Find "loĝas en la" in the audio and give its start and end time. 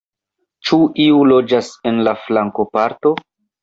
1.33-2.19